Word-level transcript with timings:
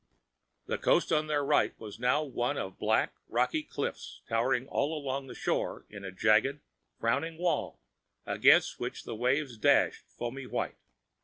The 0.65 0.79
coast 0.79 1.11
on 1.11 1.27
their 1.27 1.45
right 1.45 1.79
was 1.79 1.99
now 1.99 2.23
one 2.23 2.57
of 2.57 2.79
black, 2.79 3.13
rocky 3.29 3.61
cliffs, 3.61 4.21
towering 4.27 4.67
all 4.67 4.97
along 4.97 5.27
the 5.27 5.35
shore 5.35 5.85
in 5.91 6.03
a 6.03 6.11
jagged, 6.11 6.59
frowning 6.99 7.37
wall 7.37 7.79
against 8.25 8.79
which 8.79 9.03
the 9.03 9.13
waves 9.13 9.57
dashed 9.57 10.05
foamy 10.09 10.47
white. 10.47 10.77